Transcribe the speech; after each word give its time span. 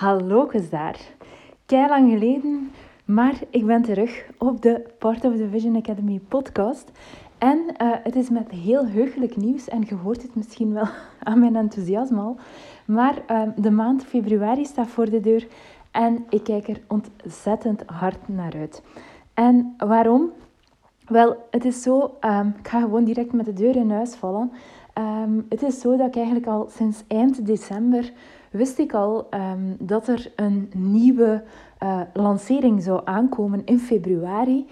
Hallo, 0.00 0.50
daar. 0.70 1.00
Kei 1.66 1.88
lang 1.88 2.10
geleden, 2.10 2.70
maar 3.04 3.34
ik 3.50 3.66
ben 3.66 3.82
terug 3.82 4.26
op 4.38 4.62
de 4.62 4.86
Part 4.98 5.24
of 5.24 5.36
the 5.36 5.48
Vision 5.48 5.76
Academy 5.76 6.20
podcast. 6.28 6.90
En 7.38 7.58
uh, 7.58 7.90
het 8.02 8.16
is 8.16 8.30
met 8.30 8.50
heel 8.50 8.86
heugelijk 8.86 9.36
nieuws 9.36 9.68
en 9.68 9.84
je 9.88 9.94
hoort 9.94 10.22
het 10.22 10.34
misschien 10.34 10.72
wel 10.72 10.88
aan 11.28 11.38
mijn 11.38 11.56
enthousiasme 11.56 12.20
al. 12.20 12.36
Maar 12.86 13.14
uh, 13.30 13.42
de 13.56 13.70
maand 13.70 14.04
februari 14.04 14.64
staat 14.64 14.88
voor 14.88 15.10
de 15.10 15.20
deur 15.20 15.46
en 15.90 16.24
ik 16.28 16.44
kijk 16.44 16.68
er 16.68 16.80
ontzettend 16.88 17.82
hard 17.86 18.28
naar 18.28 18.52
uit. 18.54 18.82
En 19.34 19.74
waarom? 19.78 20.30
Wel, 21.06 21.46
het 21.50 21.64
is 21.64 21.82
zo, 21.82 22.16
um, 22.20 22.54
ik 22.58 22.68
ga 22.68 22.80
gewoon 22.80 23.04
direct 23.04 23.32
met 23.32 23.46
de 23.46 23.52
deur 23.52 23.76
in 23.76 23.90
huis 23.90 24.14
vallen. 24.14 24.52
Um, 24.98 25.46
het 25.48 25.62
is 25.62 25.80
zo 25.80 25.96
dat 25.96 26.06
ik 26.06 26.16
eigenlijk 26.16 26.46
al 26.46 26.68
sinds 26.70 27.04
eind 27.08 27.46
december 27.46 28.12
wist 28.50 28.78
ik 28.78 28.94
al 28.94 29.26
um, 29.34 29.76
dat 29.78 30.08
er 30.08 30.32
een 30.36 30.70
nieuwe 30.74 31.42
uh, 31.82 32.00
lancering 32.12 32.82
zou 32.82 33.00
aankomen 33.04 33.62
in 33.64 33.78
februari. 33.78 34.66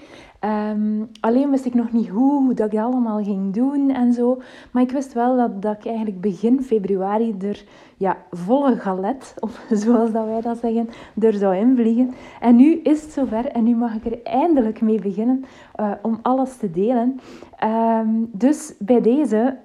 Um, 0.44 1.10
alleen 1.20 1.50
wist 1.50 1.64
ik 1.64 1.74
nog 1.74 1.92
niet 1.92 2.08
hoe, 2.08 2.54
dat 2.54 2.72
ik 2.72 2.78
allemaal 2.78 3.22
ging 3.24 3.54
doen 3.54 3.90
en 3.90 4.12
zo. 4.12 4.40
Maar 4.70 4.82
ik 4.82 4.90
wist 4.90 5.12
wel 5.12 5.36
dat, 5.36 5.62
dat 5.62 5.76
ik 5.76 5.86
eigenlijk 5.86 6.20
begin 6.20 6.62
februari 6.62 7.36
er 7.40 7.64
ja, 7.96 8.16
volle 8.30 8.76
galet, 8.76 9.34
of 9.40 9.66
zoals 9.70 10.12
dat 10.12 10.24
wij 10.24 10.40
dat 10.40 10.58
zeggen, 10.58 10.88
er 11.20 11.32
zou 11.32 11.56
invliegen. 11.56 12.14
En 12.40 12.56
nu 12.56 12.80
is 12.82 13.02
het 13.02 13.10
zover 13.10 13.46
en 13.46 13.64
nu 13.64 13.74
mag 13.74 13.94
ik 13.94 14.04
er 14.04 14.22
eindelijk 14.22 14.80
mee 14.80 15.00
beginnen 15.00 15.44
uh, 15.80 15.90
om 16.02 16.18
alles 16.22 16.56
te 16.56 16.70
delen. 16.70 17.20
Um, 17.64 18.30
dus 18.32 18.74
bij 18.78 19.00
deze... 19.00 19.56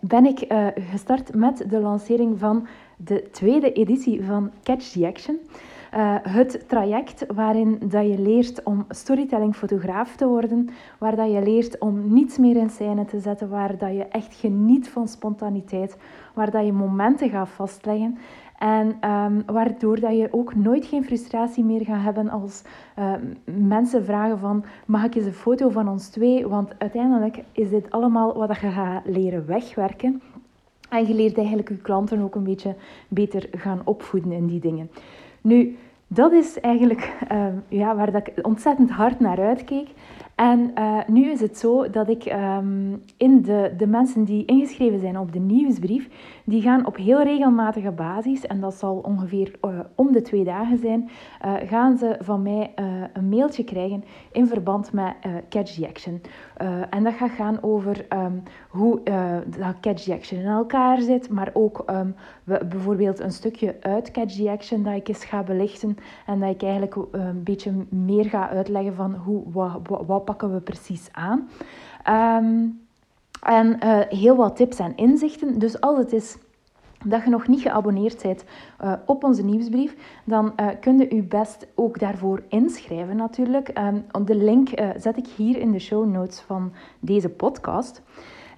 ben 0.00 0.26
ik 0.26 0.52
uh, 0.52 0.66
gestart 0.74 1.34
met 1.34 1.64
de 1.68 1.80
lancering 1.80 2.38
van 2.38 2.66
de 2.96 3.28
tweede 3.32 3.72
editie 3.72 4.24
van 4.24 4.50
Catch 4.62 4.88
the 4.88 5.06
Action. 5.06 5.38
Uh, 5.94 6.14
het 6.22 6.64
traject 6.68 7.26
waarin 7.34 7.78
dat 7.84 8.06
je 8.06 8.18
leert 8.18 8.62
om 8.62 8.84
storytelling 8.88 9.56
fotograaf 9.56 10.16
te 10.16 10.26
worden, 10.26 10.68
waar 10.98 11.16
dat 11.16 11.32
je 11.32 11.42
leert 11.42 11.78
om 11.78 12.12
niets 12.12 12.38
meer 12.38 12.56
in 12.56 12.70
scène 12.70 13.04
te 13.04 13.20
zetten, 13.20 13.48
waar 13.48 13.78
dat 13.78 13.92
je 13.92 14.04
echt 14.04 14.34
geniet 14.34 14.88
van 14.88 15.08
spontaniteit, 15.08 15.96
waar 16.34 16.50
dat 16.50 16.64
je 16.64 16.72
momenten 16.72 17.30
gaat 17.30 17.48
vastleggen 17.48 18.18
en 18.58 19.10
um, 19.10 19.42
waardoor 19.46 20.00
dat 20.00 20.16
je 20.16 20.28
ook 20.30 20.54
nooit 20.54 20.86
geen 20.86 21.04
frustratie 21.04 21.64
meer 21.64 21.84
gaat 21.84 22.02
hebben 22.02 22.28
als 22.28 22.62
uh, 22.98 23.12
mensen 23.44 24.04
vragen 24.04 24.38
van 24.38 24.64
mag 24.86 25.04
ik 25.04 25.14
eens 25.14 25.26
een 25.26 25.32
foto 25.32 25.68
van 25.68 25.88
ons 25.88 26.08
twee? 26.08 26.46
Want 26.46 26.72
uiteindelijk 26.78 27.42
is 27.52 27.70
dit 27.70 27.90
allemaal 27.90 28.34
wat 28.34 28.60
je 28.60 28.70
gaat 28.70 29.02
leren 29.04 29.46
wegwerken. 29.46 30.22
En 30.88 31.06
je 31.06 31.14
leert 31.14 31.36
eigenlijk 31.36 31.68
je 31.68 31.76
klanten 31.76 32.22
ook 32.22 32.34
een 32.34 32.44
beetje 32.44 32.74
beter 33.08 33.48
gaan 33.52 33.80
opvoeden 33.84 34.32
in 34.32 34.46
die 34.46 34.60
dingen. 34.60 34.90
Nu, 35.40 35.76
dat 36.06 36.32
is 36.32 36.60
eigenlijk 36.60 37.16
uh, 37.32 37.46
ja, 37.68 37.96
waar 37.96 38.12
dat 38.12 38.26
ik 38.26 38.46
ontzettend 38.46 38.90
hard 38.90 39.20
naar 39.20 39.40
uitkeek. 39.40 39.88
En 40.38 40.70
uh, 40.78 40.98
nu 41.06 41.30
is 41.30 41.40
het 41.40 41.58
zo 41.58 41.90
dat 41.90 42.08
ik 42.08 42.24
um, 42.24 43.02
in 43.16 43.42
de, 43.42 43.74
de 43.76 43.86
mensen 43.86 44.24
die 44.24 44.44
ingeschreven 44.44 44.98
zijn 44.98 45.18
op 45.18 45.32
de 45.32 45.38
nieuwsbrief, 45.38 46.08
die 46.44 46.62
gaan 46.62 46.86
op 46.86 46.96
heel 46.96 47.22
regelmatige 47.22 47.90
basis, 47.90 48.46
en 48.46 48.60
dat 48.60 48.74
zal 48.74 48.96
ongeveer 48.96 49.52
uh, 49.64 49.78
om 49.94 50.12
de 50.12 50.22
twee 50.22 50.44
dagen 50.44 50.78
zijn, 50.78 51.10
uh, 51.44 51.52
gaan 51.64 51.98
ze 51.98 52.16
van 52.20 52.42
mij 52.42 52.72
een 53.12 53.28
mailtje 53.28 53.64
krijgen 53.64 54.04
in 54.32 54.46
verband 54.46 54.92
met 54.92 55.14
Catch 55.48 55.74
the 55.74 55.88
Action. 55.88 56.20
en 56.90 57.04
dat 57.04 57.14
gaat 57.14 57.30
gaan 57.30 57.62
over 57.62 58.06
um, 58.08 58.42
hoe 58.68 59.00
dat 59.58 59.80
Catch 59.80 60.02
the 60.02 60.12
Action 60.12 60.40
in 60.40 60.46
elkaar 60.46 61.00
zit, 61.00 61.30
maar 61.30 61.50
ook 61.52 61.84
um, 61.90 62.14
we, 62.44 62.66
bijvoorbeeld 62.68 63.20
een 63.20 63.32
stukje 63.32 63.76
uit 63.80 64.10
Catch 64.10 64.34
the 64.34 64.50
Action 64.50 64.82
dat 64.82 64.94
ik 64.94 65.08
eens 65.08 65.24
ga 65.24 65.42
belichten 65.42 65.96
en 66.26 66.40
dat 66.40 66.50
ik 66.50 66.62
eigenlijk 66.62 66.96
een 67.10 67.42
beetje 67.42 67.72
meer 67.88 68.24
ga 68.24 68.48
uitleggen 68.48 68.94
van 68.94 69.14
hoe, 69.14 69.42
wat, 69.52 69.80
wat 70.06 70.27
pakken 70.28 70.52
we 70.52 70.60
precies 70.60 71.08
aan. 71.12 71.48
Um, 72.42 72.80
en 73.42 73.66
uh, 73.84 74.00
heel 74.08 74.36
wat 74.36 74.56
tips 74.56 74.78
en 74.78 74.96
inzichten. 74.96 75.58
Dus 75.58 75.80
als 75.80 75.98
het 75.98 76.12
is 76.12 76.36
dat 77.04 77.24
je 77.24 77.30
nog 77.30 77.48
niet 77.48 77.60
geabonneerd 77.60 78.22
bent 78.22 78.44
uh, 78.84 78.92
op 79.06 79.24
onze 79.24 79.44
nieuwsbrief, 79.44 79.96
dan 80.24 80.52
uh, 80.60 80.66
kun 80.80 80.98
je 80.98 81.14
je 81.14 81.22
best 81.22 81.66
ook 81.74 81.98
daarvoor 81.98 82.42
inschrijven 82.48 83.16
natuurlijk. 83.16 83.70
Um, 83.78 84.24
de 84.24 84.34
link 84.34 84.68
zet 84.96 85.16
ik 85.16 85.26
hier 85.26 85.58
in 85.58 85.72
de 85.72 85.78
show 85.78 86.06
notes 86.06 86.40
van 86.40 86.72
deze 87.00 87.28
podcast. 87.28 88.02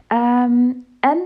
Um, 0.09 0.87
en 1.01 1.23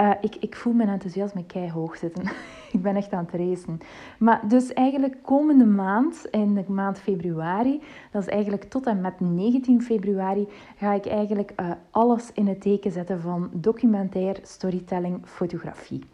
uh, 0.00 0.10
ik, 0.20 0.36
ik 0.36 0.56
voel 0.56 0.72
mijn 0.72 0.88
enthousiasme 0.88 1.44
keihog 1.44 1.96
zitten. 1.96 2.22
ik 2.72 2.82
ben 2.82 2.96
echt 2.96 3.12
aan 3.12 3.28
het 3.30 3.40
racen. 3.40 3.80
Maar 4.18 4.48
dus 4.48 4.72
eigenlijk 4.72 5.16
komende 5.22 5.64
maand, 5.64 6.26
in 6.30 6.54
de 6.54 6.64
maand 6.68 6.98
februari, 6.98 7.82
dat 8.10 8.22
is 8.22 8.28
eigenlijk 8.28 8.64
tot 8.64 8.86
en 8.86 9.00
met 9.00 9.20
19 9.20 9.82
februari, 9.82 10.48
ga 10.76 10.92
ik 10.92 11.06
eigenlijk 11.06 11.52
uh, 11.60 11.70
alles 11.90 12.30
in 12.32 12.46
het 12.46 12.60
teken 12.60 12.90
zetten 12.90 13.20
van 13.20 13.50
documentair, 13.52 14.38
storytelling, 14.42 15.20
fotografie. 15.24 16.04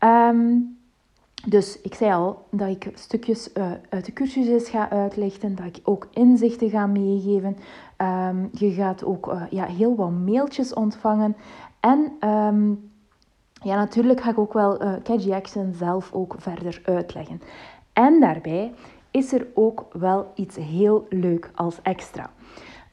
Um, 0.00 0.76
dus 1.46 1.80
ik 1.80 1.94
zei 1.94 2.12
al 2.12 2.46
dat 2.50 2.68
ik 2.68 2.90
stukjes 2.94 3.50
uh, 3.54 3.70
uit 3.88 4.04
de 4.04 4.12
cursuses 4.12 4.68
ga 4.68 4.90
uitlichten, 4.90 5.54
dat 5.54 5.66
ik 5.66 5.78
ook 5.82 6.08
inzichten 6.12 6.70
ga 6.70 6.86
meegeven. 6.86 7.56
Um, 7.98 8.48
je 8.52 8.70
gaat 8.70 9.04
ook 9.04 9.36
ja, 9.50 9.64
heel 9.64 9.96
wat 9.96 10.10
mailtjes 10.10 10.74
ontvangen. 10.74 11.36
En 11.80 12.28
um, 12.30 12.90
ja, 13.66 13.74
natuurlijk 13.74 14.20
ga 14.20 14.30
ik 14.30 14.38
ook 14.38 14.52
wel 14.52 14.82
uh, 14.82 14.92
Catch 15.02 15.24
Jackson 15.24 15.72
zelf 15.74 16.12
ook 16.12 16.34
verder 16.38 16.82
uitleggen. 16.84 17.40
En 17.92 18.20
daarbij 18.20 18.72
is 19.10 19.32
er 19.32 19.46
ook 19.54 19.86
wel 19.92 20.30
iets 20.34 20.56
heel 20.56 21.06
leuk 21.08 21.50
als 21.54 21.78
extra. 21.82 22.30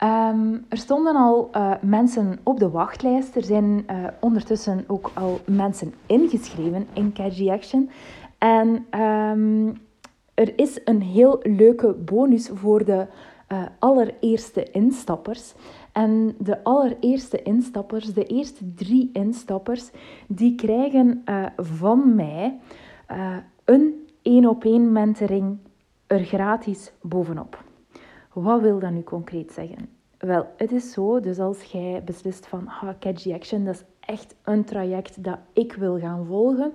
Um, 0.04 0.66
er 0.70 0.78
stonden 0.78 1.16
al 1.16 1.50
uh, 1.56 1.72
mensen 1.82 2.40
op 2.44 2.60
de 2.60 2.70
wachtlijst. 2.70 3.36
Er 3.36 3.44
zijn 3.44 3.86
uh, 3.92 4.08
ondertussen 4.20 4.84
ook 4.88 5.12
al 5.14 5.40
mensen 5.46 5.94
ingeschreven 6.06 6.88
in 6.94 7.14
Catch 7.14 7.48
Action. 7.48 7.90
En 8.38 8.86
um, 9.02 9.82
er 10.34 10.60
is 10.60 10.80
een 10.86 11.02
heel 11.02 11.40
leuke 11.42 11.94
bonus 11.94 12.50
voor 12.54 12.86
de 12.86 13.08
allereerste 13.80 14.64
instappers. 14.72 15.54
En 15.94 16.36
de 16.40 16.64
allereerste 16.64 17.42
instappers, 17.42 18.14
de 18.14 18.26
eerste 18.26 18.74
drie 18.74 19.10
instappers, 19.14 19.92
die 20.28 20.56
krijgen 20.56 21.22
uh, 21.26 21.46
van 21.58 22.16
mij 22.16 22.60
uh, 23.12 23.38
een 23.64 24.08
één 24.22 24.50
op 24.50 24.64
één 24.64 24.92
mentoring 24.92 25.58
er 26.08 26.24
gratis 26.24 26.92
bovenop. 27.02 27.64
Wat 28.34 28.62
wil 28.62 28.80
dat 28.80 28.92
nu 28.92 29.04
concreet 29.04 29.52
zeggen? 29.52 29.90
Wel, 30.18 30.48
het 30.58 30.72
is 30.72 30.92
zo, 30.92 31.20
dus 31.20 31.40
als 31.40 31.64
jij 31.64 32.02
beslist 32.06 32.48
van 32.48 32.68
ah, 32.68 32.90
Catch 33.00 33.22
the 33.22 33.34
Action, 33.34 33.66
dat 33.66 33.76
is 33.76 33.84
echt 34.00 34.36
een 34.44 34.64
traject 34.64 35.24
dat 35.24 35.38
ik 35.54 35.74
wil 35.74 36.00
gaan 36.00 36.26
volgen, 36.26 36.74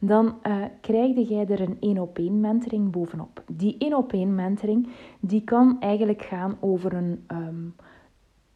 dan 0.00 0.34
uh, 0.46 0.64
krijg 0.80 1.28
jij 1.28 1.46
er 1.46 1.60
een 1.60 1.76
één 1.80 1.98
op 1.98 2.18
één 2.18 2.40
mentoring 2.40 2.90
bovenop. 2.90 3.42
Die 3.52 3.76
één 3.78 3.96
op 3.96 4.12
één 4.12 4.34
mentoring, 4.34 4.88
die 5.20 5.44
kan 5.44 5.76
eigenlijk 5.80 6.22
gaan 6.22 6.56
over 6.60 6.92
een... 6.92 7.24
Um, 7.32 7.74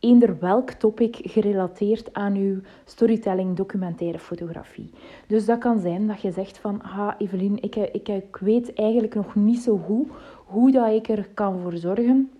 eender 0.03 0.39
welk 0.39 0.71
topic 0.71 1.19
gerelateerd 1.23 2.15
aan 2.15 2.35
uw 2.35 2.61
storytelling, 2.85 3.57
documentaire 3.57 4.19
fotografie. 4.19 4.91
Dus 5.27 5.45
dat 5.45 5.59
kan 5.59 5.81
zijn 5.81 6.07
dat 6.07 6.21
je 6.21 6.31
zegt 6.31 6.59
van, 6.59 6.81
ha 6.83 7.15
Evelien, 7.19 7.63
ik, 7.63 7.77
ik, 7.77 8.09
ik 8.09 8.37
weet 8.41 8.75
eigenlijk 8.75 9.15
nog 9.15 9.35
niet 9.35 9.61
zo 9.61 9.77
goed 9.77 10.09
hoe 10.47 10.71
dat 10.71 10.93
ik 10.93 11.09
er 11.09 11.29
kan 11.35 11.61
voor 11.61 11.77
zorgen 11.77 12.31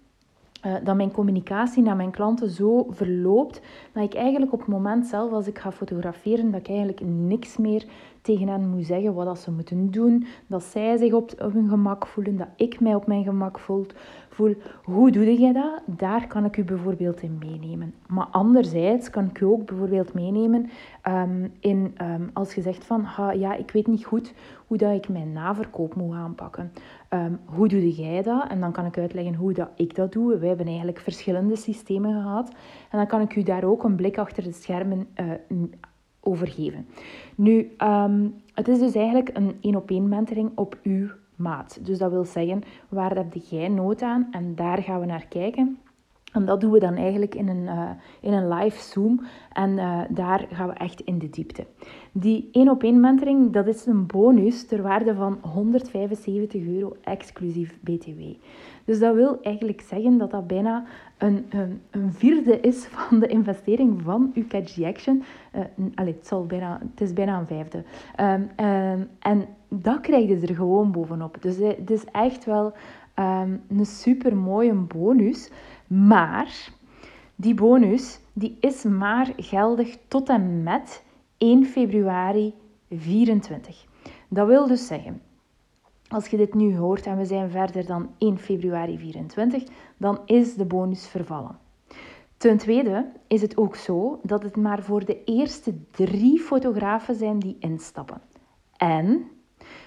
uh, 0.67 0.75
dat 0.85 0.97
mijn 0.97 1.11
communicatie 1.11 1.83
naar 1.83 1.97
mijn 1.97 2.11
klanten 2.11 2.51
zo 2.51 2.87
verloopt 2.91 3.61
dat 3.93 4.05
ik 4.05 4.15
eigenlijk 4.15 4.53
op 4.53 4.59
het 4.59 4.69
moment 4.69 5.07
zelf, 5.07 5.33
als 5.33 5.47
ik 5.47 5.59
ga 5.59 5.73
fotograferen, 5.73 6.51
dat 6.51 6.61
ik 6.61 6.69
eigenlijk 6.69 7.01
niks 7.05 7.57
meer 7.57 7.85
tegen 8.21 8.49
hen 8.49 8.69
moet 8.69 8.87
zeggen 8.87 9.15
wat 9.15 9.27
dat 9.27 9.39
ze 9.39 9.51
moeten 9.51 9.91
doen, 9.91 10.27
dat 10.47 10.63
zij 10.63 10.97
zich 10.97 11.13
op, 11.13 11.31
op 11.39 11.53
hun 11.53 11.69
gemak 11.69 12.07
voelen, 12.07 12.37
dat 12.37 12.49
ik 12.57 12.81
mij 12.81 12.95
op 12.95 13.07
mijn 13.07 13.25
gemak 13.25 13.59
voel. 13.59 13.87
Voel. 14.35 14.55
Hoe 14.85 15.11
doe 15.11 15.41
je 15.41 15.53
dat? 15.53 15.83
Daar 15.87 16.27
kan 16.27 16.45
ik 16.45 16.57
u 16.57 16.65
bijvoorbeeld 16.65 17.23
in 17.23 17.39
meenemen. 17.39 17.95
Maar 18.07 18.27
anderzijds 18.31 19.11
kan 19.11 19.25
ik 19.25 19.41
u 19.41 19.45
ook 19.45 19.67
bijvoorbeeld 19.67 20.15
meenemen 20.15 20.71
um, 21.09 21.53
in 21.61 21.95
um, 22.03 22.31
als 22.33 22.55
je 22.55 22.63
zegt 22.63 22.85
van 22.85 23.07
ja, 23.39 23.55
ik 23.55 23.71
weet 23.71 23.87
niet 23.87 24.05
goed 24.05 24.35
hoe 24.67 24.77
dat 24.77 24.93
ik 24.93 25.09
mijn 25.09 25.33
naverkoop 25.33 25.95
moet 25.95 26.15
aanpakken. 26.15 26.73
Um, 27.11 27.39
hoe 27.45 27.69
doe 27.69 27.95
jij 27.95 28.23
dat? 28.23 28.49
En 28.49 28.61
dan 28.61 28.73
kan 28.73 28.87
ik 28.87 28.99
uitleggen 28.99 29.35
hoe 29.35 29.53
dat 29.53 29.71
ik 29.77 29.95
dat 29.95 30.13
doe. 30.13 30.39
We 30.39 30.47
hebben 30.47 30.67
eigenlijk 30.67 30.99
verschillende 30.99 31.57
systemen 31.57 32.13
gehad. 32.13 32.49
En 32.91 32.99
dan 32.99 33.07
kan 33.07 33.21
ik 33.21 33.37
u 33.37 33.43
daar 33.43 33.65
ook 33.65 33.85
een 33.85 33.97
blik 33.97 34.19
achter 34.19 34.43
de 34.43 34.53
schermen 34.53 35.07
uh, 35.21 35.63
over 36.21 36.49
geven. 36.49 36.87
Nu, 37.35 37.71
het 38.55 38.69
is 38.69 38.79
dus 38.79 38.95
eigenlijk 38.95 39.31
een 39.33 39.57
één-op-één 39.61 40.09
mentoring 40.09 40.51
op 40.55 40.79
uw 40.83 41.09
maat. 41.43 41.79
Dus 41.87 41.99
dat 41.99 42.11
wil 42.11 42.25
zeggen, 42.25 42.63
waar 42.89 43.17
heb 43.17 43.35
jij 43.35 43.69
nood 43.69 44.03
aan? 44.03 44.29
En 44.31 44.55
daar 44.55 44.83
gaan 44.83 45.01
we 45.01 45.07
naar 45.07 45.27
kijken. 45.27 45.79
En 46.33 46.45
dat 46.45 46.61
doen 46.61 46.71
we 46.71 46.79
dan 46.79 46.95
eigenlijk 46.95 47.35
in 47.35 47.49
een, 47.49 47.63
uh, 47.63 47.91
in 48.21 48.33
een 48.33 48.49
live 48.49 48.83
Zoom. 48.83 49.21
En 49.53 49.71
uh, 49.71 50.01
daar 50.09 50.47
gaan 50.51 50.69
we 50.69 50.75
echt 50.75 51.01
in 51.01 51.19
de 51.19 51.31
diepte. 51.31 51.67
Die 52.13 52.49
1 52.53 52.69
op 52.69 52.83
1 52.83 53.01
mentoring, 53.01 53.53
dat 53.53 53.67
is 53.67 53.87
een 53.87 54.07
bonus 54.07 54.67
ter 54.67 54.83
waarde 54.83 55.15
van 55.15 55.39
175 55.43 56.67
euro 56.67 56.97
exclusief 57.03 57.79
BTW. 57.81 58.21
Dus 58.85 58.99
dat 58.99 59.15
wil 59.15 59.39
eigenlijk 59.43 59.81
zeggen 59.81 60.19
dat 60.19 60.31
dat 60.31 60.47
bijna 60.47 60.85
een, 61.19 61.47
een, 61.49 61.81
een 61.91 62.13
vierde 62.13 62.61
is 62.61 62.85
van 62.85 63.19
de 63.19 63.27
investering 63.27 64.03
van 64.03 64.31
uw 64.35 64.45
Catch 64.49 64.83
Action. 64.83 65.23
Uh, 65.55 65.63
allez, 65.95 66.15
het, 66.15 66.27
zal 66.27 66.47
het 66.49 67.01
is 67.01 67.13
bijna 67.13 67.39
een 67.39 67.47
vijfde. 67.47 67.85
Um, 68.21 68.67
um, 68.67 69.09
en 69.19 69.47
dat 69.69 70.01
krijg 70.01 70.29
je 70.29 70.47
er 70.47 70.55
gewoon 70.55 70.93
bovenop. 70.93 71.37
Dus 71.41 71.57
het 71.57 71.91
is 71.91 72.05
echt 72.05 72.45
wel 72.45 72.73
um, 73.19 73.63
een 73.69 73.87
super 73.87 74.37
mooie 74.37 74.75
bonus. 74.75 75.51
Maar 75.93 76.73
die 77.37 77.55
bonus 77.55 78.21
die 78.33 78.57
is 78.61 78.83
maar 78.83 79.33
geldig 79.37 79.97
tot 80.09 80.29
en 80.29 80.63
met 80.63 81.05
1 81.39 81.65
februari 81.65 82.55
24. 82.91 83.87
Dat 84.29 84.47
wil 84.47 84.67
dus 84.67 84.87
zeggen, 84.87 85.23
als 86.09 86.27
je 86.27 86.37
dit 86.37 86.55
nu 86.55 86.77
hoort 86.77 87.07
en 87.07 87.17
we 87.17 87.25
zijn 87.25 87.51
verder 87.51 87.87
dan 87.87 88.11
1 88.19 88.39
februari 88.39 88.99
24, 88.99 89.65
dan 89.97 90.21
is 90.25 90.55
de 90.55 90.65
bonus 90.65 91.09
vervallen. 91.09 91.59
Ten 92.37 92.59
tweede 92.59 93.13
is 93.27 93.43
het 93.43 93.57
ook 93.57 93.77
zo 93.77 94.21
dat 94.23 94.43
het 94.43 94.57
maar 94.57 94.83
voor 94.83 95.05
de 95.05 95.25
eerste 95.25 95.75
drie 95.91 96.41
fotografen 96.41 97.15
zijn 97.15 97.39
die 97.39 97.57
instappen. 97.59 98.21
En 98.77 99.31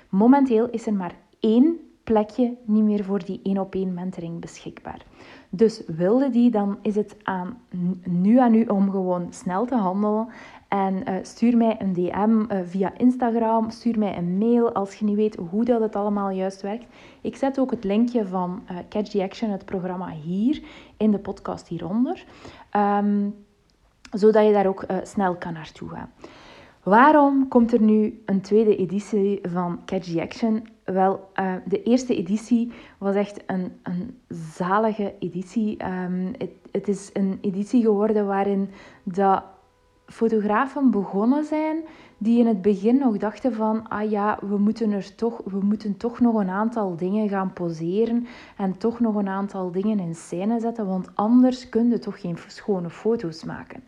momenteel 0.10 0.70
is 0.70 0.88
er 0.88 0.94
maar 0.94 1.16
één 1.40 1.80
plekje 2.06 2.58
niet 2.66 2.84
meer 2.84 3.04
voor 3.04 3.26
die 3.26 3.40
één 3.44 3.58
op 3.58 3.76
één 3.76 3.94
mentoring 3.94 4.40
beschikbaar. 4.40 5.06
Dus 5.50 5.84
wilde 5.88 6.30
die, 6.30 6.52
dan 6.52 6.78
is 6.82 6.96
het 6.96 7.16
aan, 7.24 7.58
nu 8.04 8.40
aan 8.40 8.54
u 8.54 8.66
om 8.66 8.92
gewoon 8.92 9.28
snel 9.34 9.66
te 9.66 9.76
handelen. 9.76 10.28
En 10.68 10.94
uh, 11.10 11.16
stuur 11.22 11.58
mij 11.58 11.76
een 11.80 11.94
DM 11.94 12.46
eh, 12.48 12.60
via 12.66 12.98
Instagram, 12.98 13.70
stuur 13.70 14.00
mij 14.00 14.18
een 14.18 14.38
mail 14.38 14.74
als 14.74 14.96
je 14.96 15.06
niet 15.06 15.16
weet 15.16 15.36
hoe 15.36 15.66
dat 15.66 15.82
het 15.82 15.96
allemaal 15.96 16.30
juist 16.30 16.62
werkt. 16.62 16.86
Ik 17.22 17.36
zet 17.36 17.60
ook 17.60 17.72
het 17.72 17.84
linkje 17.84 18.28
van 18.28 18.64
uh, 18.72 18.78
Catch 18.90 19.10
the 19.10 19.24
Action, 19.24 19.50
het 19.50 19.66
programma 19.66 20.10
hier, 20.10 20.64
in 20.98 21.12
de 21.12 21.20
podcast 21.20 21.68
hieronder. 21.68 22.26
Um, 22.78 23.36
zodat 24.12 24.46
je 24.46 24.52
daar 24.52 24.68
ook 24.68 24.86
snel 25.04 25.36
kan 25.36 25.54
naartoe 25.54 25.90
gaan. 25.90 26.10
Waarom 26.86 27.48
komt 27.48 27.74
er 27.74 27.82
nu 27.82 28.22
een 28.26 28.42
tweede 28.42 28.76
editie 28.76 29.40
van 29.42 29.80
Catch 29.86 30.18
Action? 30.18 30.68
Wel, 30.84 31.30
uh, 31.40 31.54
de 31.66 31.84
eerste 31.84 32.16
editie 32.16 32.72
was 32.98 33.16
echt 33.16 33.44
een, 33.46 33.72
een 33.84 34.20
zalige 34.30 35.14
editie. 35.20 35.86
Um, 35.86 36.32
het, 36.72 36.88
is 36.88 37.10
een 37.14 37.38
editie 37.42 37.82
geworden 37.82 38.26
waarin 38.26 38.70
de 39.04 39.42
fotografen 40.06 40.92
begonnen 40.92 41.44
zijn 41.44 41.78
die 42.18 42.40
in 42.40 42.48
het 42.48 42.62
begin 42.62 42.98
nog 42.98 43.18
dachten 43.18 43.54
van, 43.54 43.88
ah 43.88 44.10
ja, 44.10 44.40
we 44.42 44.58
moeten, 44.58 44.92
er 44.92 45.16
toch, 45.16 45.42
we 45.46 45.60
moeten 45.60 45.98
toch 45.98 46.20
nog 46.20 46.36
een 46.36 46.50
aantal 46.50 46.96
dingen 46.96 47.30
gaan 47.30 47.54
poseren 47.54 48.28
en 48.58 48.78
toch 48.78 49.00
nog 49.00 49.16
een 49.16 49.30
aantal 49.30 49.72
dingen 49.72 50.00
in 50.00 50.16
scène 50.16 50.60
zetten, 50.60 50.88
want 50.88 51.10
anders 51.14 51.70
kun 51.70 51.90
je 51.90 52.00
toch 52.00 52.22
geen 52.22 52.38
schone 52.48 52.90
foto's 52.90 53.44
maken. 53.44 53.84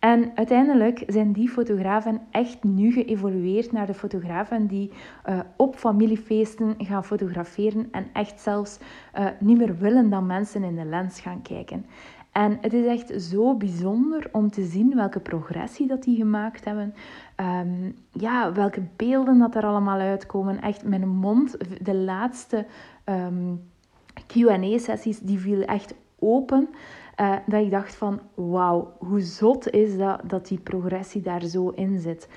En 0.00 0.32
uiteindelijk 0.34 1.02
zijn 1.06 1.32
die 1.32 1.48
fotografen 1.48 2.20
echt 2.30 2.64
nu 2.64 2.92
geëvolueerd 2.92 3.72
naar 3.72 3.86
de 3.86 3.94
fotografen 3.94 4.66
die 4.66 4.92
uh, 5.28 5.40
op 5.56 5.76
familiefeesten 5.76 6.74
gaan 6.78 7.04
fotograferen 7.04 7.88
en 7.90 8.06
echt 8.12 8.40
zelfs 8.40 8.78
uh, 9.18 9.26
niet 9.38 9.58
meer 9.58 9.78
willen 9.78 10.10
dat 10.10 10.22
mensen 10.22 10.64
in 10.64 10.76
de 10.76 10.84
lens 10.84 11.20
gaan 11.20 11.42
kijken. 11.42 11.86
En 12.32 12.58
het 12.60 12.72
is 12.72 12.86
echt 12.86 13.22
zo 13.22 13.54
bijzonder 13.54 14.28
om 14.32 14.50
te 14.50 14.64
zien 14.64 14.94
welke 14.94 15.20
progressie 15.20 15.86
dat 15.86 16.02
die 16.02 16.16
gemaakt 16.16 16.64
hebben. 16.64 16.94
Um, 17.36 17.94
ja, 18.12 18.52
welke 18.52 18.82
beelden 18.96 19.38
dat 19.38 19.54
er 19.54 19.64
allemaal 19.64 19.98
uitkomen. 19.98 20.60
Echt, 20.60 20.84
mijn 20.84 21.08
mond, 21.08 21.56
de 21.84 21.94
laatste 21.94 22.66
um, 23.04 23.60
Q&A-sessies, 24.26 25.18
die 25.18 25.38
viel 25.38 25.62
echt 25.62 25.94
open. 26.18 26.68
Uh, 27.20 27.36
dat 27.46 27.62
ik 27.62 27.70
dacht 27.70 27.94
van, 27.94 28.20
wauw, 28.34 28.92
hoe 28.98 29.20
zot 29.20 29.70
is 29.70 29.96
dat, 29.96 30.20
dat 30.24 30.46
die 30.46 30.58
progressie 30.58 31.22
daar 31.22 31.44
zo 31.44 31.68
in 31.68 31.98
zit. 31.98 32.28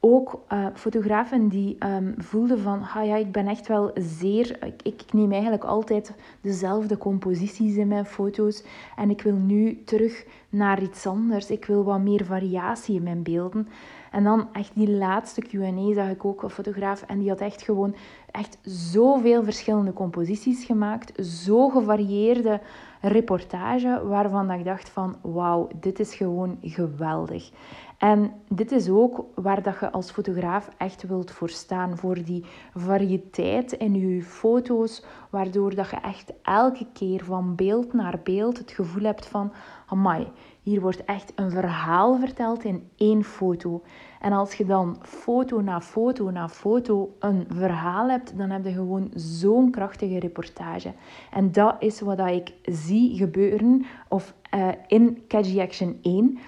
Ook 0.00 0.42
uh, 0.52 0.66
fotografen 0.74 1.48
die 1.48 1.76
um, 1.86 2.14
voelden 2.18 2.58
van, 2.58 2.82
ah 2.94 3.06
ja, 3.06 3.16
ik 3.16 3.32
ben 3.32 3.46
echt 3.46 3.66
wel 3.66 3.90
zeer... 3.94 4.64
Ik, 4.64 4.82
ik, 4.82 5.12
neem 5.12 5.32
eigenlijk 5.32 5.64
altijd 5.64 6.14
dezelfde 6.40 6.98
composities 6.98 7.76
in 7.76 7.88
mijn 7.88 8.06
foto's. 8.06 8.64
En 8.96 9.10
ik 9.10 9.22
wil 9.22 9.34
nu 9.34 9.82
terug 9.84 10.26
naar 10.48 10.82
iets 10.82 11.06
anders. 11.06 11.50
Ik 11.50 11.64
wil 11.64 11.84
wat 11.84 12.00
meer 12.00 12.24
variatie 12.24 12.96
in 12.96 13.02
mijn 13.02 13.22
beelden. 13.22 13.68
En 14.10 14.24
dan 14.24 14.48
echt 14.52 14.74
die 14.74 14.90
laatste 14.90 15.40
Q&A 15.40 15.92
zag 15.94 16.10
ik 16.10 16.24
ook 16.24 16.42
een 16.42 16.50
fotograaf. 16.50 17.02
En 17.02 17.18
die 17.18 17.28
had 17.28 17.40
echt 17.40 17.62
gewoon 17.62 17.94
echt 18.36 18.58
zoveel 18.62 19.44
verschillende 19.44 19.92
composities 19.92 20.64
gemaakt. 20.64 21.26
Zo 21.26 21.68
gevarieerde 21.68 22.60
reportage 23.00 24.06
waarvan 24.06 24.50
ik 24.50 24.64
dacht 24.64 24.88
van 24.88 25.16
wauw, 25.22 25.68
dit 25.80 26.00
is 26.00 26.14
gewoon 26.14 26.58
geweldig. 26.62 27.50
En 27.98 28.32
dit 28.48 28.72
is 28.72 28.88
ook 28.88 29.24
waar 29.34 29.62
dat 29.62 29.80
je 29.80 29.90
als 29.90 30.10
fotograaf 30.10 30.68
echt 30.76 31.02
wilt 31.02 31.30
voor 31.30 31.48
staan. 31.48 31.96
Voor 31.96 32.24
die 32.24 32.44
variëteit 32.74 33.72
in 33.72 33.94
je 33.94 34.22
foto's. 34.22 35.04
Waardoor 35.30 35.74
dat 35.74 35.90
je 35.90 35.96
echt 35.96 36.32
elke 36.42 36.86
keer 36.92 37.24
van 37.24 37.54
beeld 37.54 37.92
naar 37.92 38.20
beeld 38.24 38.58
het 38.58 38.70
gevoel 38.70 39.02
hebt 39.02 39.26
van... 39.26 39.52
Amai, 39.86 40.28
hier 40.66 40.80
wordt 40.80 41.04
echt 41.04 41.32
een 41.34 41.50
verhaal 41.50 42.18
verteld 42.18 42.64
in 42.64 42.88
één 42.96 43.24
foto. 43.24 43.82
En 44.20 44.32
als 44.32 44.54
je 44.54 44.64
dan 44.64 44.96
foto 45.02 45.60
na 45.60 45.80
foto 45.80 46.30
na 46.30 46.48
foto 46.48 47.16
een 47.18 47.44
verhaal 47.48 48.08
hebt, 48.08 48.38
dan 48.38 48.50
heb 48.50 48.64
je 48.64 48.72
gewoon 48.72 49.10
zo'n 49.14 49.70
krachtige 49.70 50.18
reportage. 50.18 50.92
En 51.30 51.52
dat 51.52 51.76
is 51.78 52.00
wat 52.00 52.18
ik 52.18 52.52
zie 52.62 53.16
gebeuren 53.16 53.84
of, 54.08 54.34
uh, 54.54 54.68
in 54.86 55.22
Catchy 55.28 55.60
Action 55.60 55.98
1. 56.02 56.38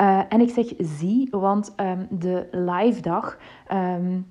Uh, 0.00 0.20
en 0.28 0.40
ik 0.40 0.50
zeg 0.50 0.72
zie, 0.78 1.28
want 1.30 1.74
um, 1.76 2.06
de 2.10 2.48
live 2.50 3.00
dag 3.00 3.38
um, 3.72 4.26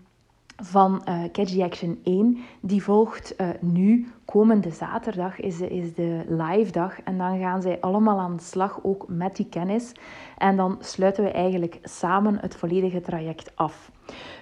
van 0.61 1.01
uh, 1.39 1.63
Action 1.63 1.99
1, 2.03 2.37
die 2.61 2.83
volgt 2.83 3.33
uh, 3.37 3.47
nu. 3.59 4.07
Komende 4.25 4.69
zaterdag 4.69 5.39
is, 5.39 5.61
is 5.61 5.93
de 5.93 6.23
live 6.27 6.71
dag. 6.71 7.01
En 7.01 7.17
dan 7.17 7.39
gaan 7.39 7.61
zij 7.61 7.77
allemaal 7.79 8.19
aan 8.19 8.35
de 8.35 8.43
slag, 8.43 8.79
ook 8.83 9.05
met 9.07 9.35
die 9.35 9.49
kennis. 9.49 9.91
En 10.37 10.55
dan 10.55 10.77
sluiten 10.79 11.23
we 11.23 11.31
eigenlijk 11.31 11.79
samen 11.83 12.37
het 12.39 12.55
volledige 12.55 13.01
traject 13.01 13.55
af. 13.55 13.91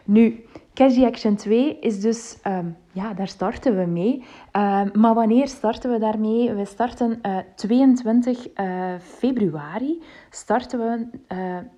Nu, 0.03 0.43
Catchy 0.73 1.05
Action 1.05 1.35
2 1.35 1.79
is 1.79 2.01
dus, 2.01 2.37
um, 2.47 2.75
ja, 2.91 3.13
daar 3.13 3.27
starten 3.27 3.77
we 3.77 3.85
mee. 3.85 4.23
Um, 4.51 4.91
maar 4.93 5.13
wanneer 5.13 5.47
starten 5.47 5.91
we 5.91 5.99
daarmee? 5.99 6.53
We 6.53 6.65
starten 6.65 7.19
uh, 7.21 7.37
22 7.55 8.47
uh, 8.55 8.93
februari 8.99 10.01
starten 10.29 10.79
we 10.79 11.07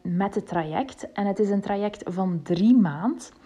met 0.04 0.36
het 0.36 0.48
traject. 0.48 1.12
En 1.12 1.26
het 1.26 1.40
is 1.40 1.50
een 1.50 1.62
traject 1.62 2.04
van 2.06 2.40
drie 2.44 2.78
maanden. 2.78 3.40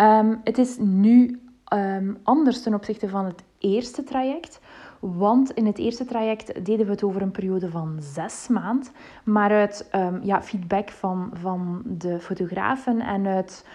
Um, 0.00 0.40
het 0.44 0.58
is 0.58 0.76
nu 0.78 1.40
um, 1.72 2.18
anders 2.22 2.62
ten 2.62 2.74
opzichte 2.74 3.08
van 3.08 3.24
het 3.24 3.42
eerste 3.58 4.04
traject. 4.04 4.60
Want 5.00 5.50
in 5.50 5.66
het 5.66 5.78
eerste 5.78 6.04
traject 6.04 6.64
deden 6.64 6.86
we 6.86 6.92
het 6.92 7.02
over 7.02 7.22
een 7.22 7.30
periode 7.30 7.70
van 7.70 7.96
zes 8.00 8.48
maanden. 8.48 8.88
Maar 9.24 9.50
uit 9.50 9.88
um, 9.94 10.20
ja, 10.22 10.42
feedback 10.42 10.90
van, 10.90 11.30
van 11.32 11.82
de 11.84 12.20
fotografen 12.20 13.00
en 13.00 13.26
uit 13.26 13.66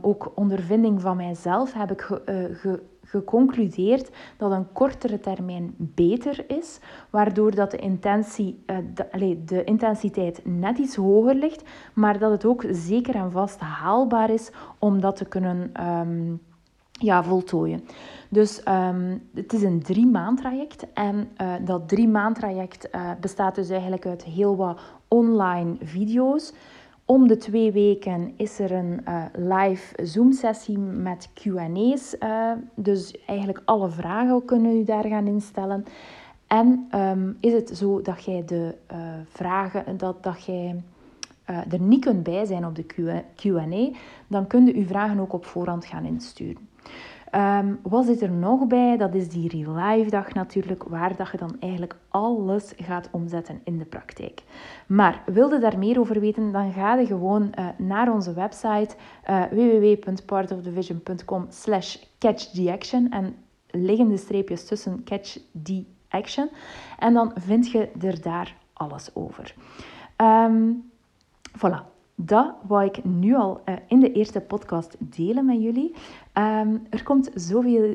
ook 0.00 0.32
ondervinding 0.34 1.00
van 1.00 1.16
mijzelf 1.16 1.72
heb 1.72 1.90
ik 1.90 2.00
ge, 2.00 2.22
uh, 2.26 2.58
ge, 2.58 2.82
geconcludeerd 3.06 4.10
dat 4.36 4.50
een 4.50 4.72
kortere 4.72 5.20
termijn 5.20 5.74
beter 5.76 6.44
is, 6.48 6.78
waardoor 7.10 7.54
dat 7.54 7.70
de, 7.70 7.76
intentie, 7.76 8.62
uh, 8.66 8.76
de, 8.94 9.44
de 9.44 9.64
intensiteit 9.64 10.40
net 10.44 10.78
iets 10.78 10.96
hoger 10.96 11.34
ligt, 11.34 11.62
maar 11.94 12.18
dat 12.18 12.30
het 12.30 12.44
ook 12.44 12.64
zeker 12.70 13.14
en 13.14 13.32
vast 13.32 13.60
haalbaar 13.60 14.30
is 14.30 14.50
om 14.78 15.00
dat 15.00 15.16
te 15.16 15.24
kunnen 15.24 15.86
um, 15.86 16.40
ja, 16.90 17.24
voltooien. 17.24 17.84
Dus 18.28 18.62
um, 18.68 19.28
het 19.34 19.52
is 19.52 19.62
een 19.62 19.82
drie 19.82 20.06
maand 20.06 20.38
traject 20.38 20.86
en 20.92 21.28
uh, 21.40 21.54
dat 21.64 21.88
drie 21.88 22.08
maand 22.08 22.36
traject 22.36 22.88
uh, 22.94 23.10
bestaat 23.20 23.54
dus 23.54 23.68
eigenlijk 23.68 24.06
uit 24.06 24.24
heel 24.24 24.56
wat 24.56 24.80
online 25.08 25.76
video's. 25.80 26.52
Om 27.06 27.26
de 27.26 27.36
twee 27.36 27.72
weken 27.72 28.32
is 28.36 28.58
er 28.58 28.72
een 28.72 29.00
uh, 29.08 29.24
live 29.32 30.04
Zoom-sessie 30.04 30.78
met 30.78 31.28
QA's. 31.34 32.16
Uh, 32.20 32.52
dus 32.74 33.24
eigenlijk 33.26 33.62
alle 33.64 33.90
vragen 33.90 34.44
kunnen 34.44 34.76
u 34.76 34.84
daar 34.84 35.04
gaan 35.04 35.26
instellen. 35.26 35.84
En 36.46 36.88
um, 36.94 37.36
is 37.40 37.52
het 37.52 37.70
zo 37.76 38.02
dat 38.02 38.24
jij 38.24 38.44
de 38.46 38.74
uh, 38.92 38.98
vragen, 39.28 39.96
dat, 39.96 40.22
dat 40.22 40.44
jij 40.44 40.82
er 41.44 41.80
niet 41.80 42.04
kunt 42.04 42.22
bij 42.22 42.44
zijn 42.44 42.66
op 42.66 42.74
de 42.74 42.84
Q&A, 43.36 43.98
dan 44.26 44.46
kun 44.46 44.66
je 44.66 44.74
uw 44.74 44.86
vragen 44.86 45.18
ook 45.18 45.32
op 45.32 45.44
voorhand 45.44 45.84
gaan 45.84 46.04
insturen. 46.04 46.68
Um, 47.36 47.78
wat 47.82 48.04
zit 48.04 48.22
er 48.22 48.30
nog 48.30 48.66
bij? 48.66 48.96
Dat 48.96 49.14
is 49.14 49.28
die 49.28 49.48
Real 49.48 49.74
Life 49.74 50.10
dag 50.10 50.34
natuurlijk, 50.34 50.82
waar 50.82 51.16
dat 51.16 51.30
je 51.30 51.36
dan 51.36 51.56
eigenlijk 51.60 51.96
alles 52.08 52.72
gaat 52.76 53.08
omzetten 53.12 53.60
in 53.64 53.78
de 53.78 53.84
praktijk. 53.84 54.42
Maar 54.86 55.22
wilde 55.26 55.58
daar 55.58 55.78
meer 55.78 55.98
over 56.00 56.20
weten, 56.20 56.52
dan 56.52 56.72
ga 56.72 56.94
je 56.94 57.06
gewoon 57.06 57.42
uh, 57.58 57.68
naar 57.76 58.12
onze 58.12 58.32
website 58.32 58.94
uh, 59.30 59.42
www.partofthevision.com 59.50 61.46
slash 61.48 61.96
catchtheaction 62.18 63.10
en 63.10 63.36
liggende 63.70 64.16
streepjes 64.16 64.66
tussen 64.66 65.04
catch 65.04 65.38
the 65.62 65.84
action. 66.08 66.50
En 66.98 67.14
dan 67.14 67.32
vind 67.34 67.70
je 67.70 67.88
er 68.00 68.22
daar 68.22 68.56
alles 68.72 69.10
over. 69.14 69.54
Um, 70.16 70.90
voilà, 71.58 71.95
dat 72.16 72.54
wou 72.66 72.84
ik 72.84 73.04
nu 73.04 73.34
al 73.34 73.60
uh, 73.64 73.74
in 73.88 74.00
de 74.00 74.12
eerste 74.12 74.40
podcast 74.40 74.96
delen 74.98 75.44
met 75.44 75.62
jullie. 75.62 75.94
Um, 76.34 76.82
er 76.90 77.02
komt 77.02 77.30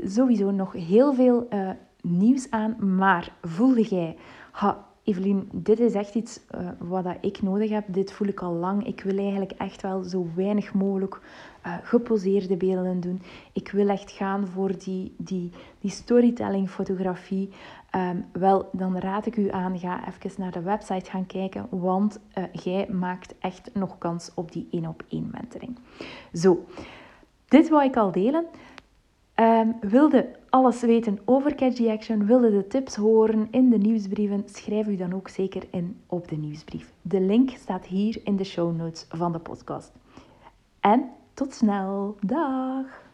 sowieso 0.04 0.51
nog 0.51 0.74
heel 0.74 1.13
veel 1.13 1.48
uh, 1.54 1.70
nieuws 2.01 2.50
aan, 2.50 2.96
maar 2.98 3.34
voelde 3.42 3.84
jij, 3.84 4.16
ha, 4.51 4.86
Evelien, 5.04 5.50
dit 5.51 5.80
is 5.80 5.94
echt 5.94 6.16
iets 6.16 6.40
uh, 6.56 6.68
wat 6.80 7.06
ik 7.22 7.42
nodig 7.42 7.70
heb. 7.70 7.84
Dit 7.88 8.12
voel 8.12 8.28
ik 8.28 8.42
al 8.42 8.54
lang. 8.54 8.88
Ik 8.88 9.01
wil 9.01 9.18
eigenlijk 9.18 9.51
echt 9.51 9.82
wel 9.82 10.04
zo 10.04 10.28
weinig 10.36 10.74
mogelijk 10.74 11.22
uh, 11.65 11.74
geposeerde 11.84 12.58
beelden 12.58 13.00
doen. 13.00 13.22
Ik 13.53 13.72
wil 13.72 13.89
echt 13.89 14.12
gaan 14.12 14.48
voor 14.48 14.77
die, 14.77 15.13
die, 15.18 15.51
die 15.80 15.91
storytelling 15.91 16.70
fotografie. 16.70 17.50
Um, 17.96 18.25
wel, 18.32 18.70
dan 18.72 18.98
raad 18.98 19.25
ik 19.25 19.38
u 19.38 19.50
aan, 19.50 19.80
ga 19.80 20.08
even 20.08 20.41
naar 20.41 20.51
de 20.51 20.62
website 20.62 21.10
gaan 21.10 21.25
kijken, 21.25 21.68
want 21.70 22.20
uh, 22.38 22.44
jij 22.51 22.88
maakt 22.89 23.36
echt 23.39 23.70
nog 23.74 23.98
kans 23.98 24.32
op 24.36 24.51
die 24.51 24.68
één 24.72 24.88
op 24.88 25.03
één 25.08 25.30
mentoring. 25.32 25.77
Zo, 26.34 26.65
dit 27.48 27.70
wou 27.70 27.84
ik 27.84 27.98
al 27.98 28.12
delen. 28.12 28.46
Um, 29.36 29.75
wilde 29.82 30.30
alles 30.50 30.82
weten 30.82 31.20
over 31.25 31.56
Catch 31.56 31.75
the 31.75 31.91
Action, 31.91 32.25
wilde 32.25 32.51
de 32.51 32.68
tips 32.68 32.96
horen 32.96 33.48
in 33.51 33.70
de 33.70 33.77
nieuwsbrieven, 33.77 34.44
schrijf 34.46 34.88
u 34.88 34.96
dan 34.96 35.13
ook 35.13 35.27
zeker 35.27 35.63
in 35.72 36.01
op 36.06 36.27
de 36.27 36.36
nieuwsbrief. 36.36 36.94
De 37.01 37.22
link 37.22 37.50
staat 37.50 37.86
hier 37.86 38.22
in 38.24 38.36
de 38.36 38.44
show 38.44 38.75
notes 38.75 39.06
van 39.10 39.32
de 39.32 39.39
podcast. 39.39 39.91
En 40.80 41.10
tot 41.41 41.53
snel. 41.53 42.15
Dag! 42.21 43.11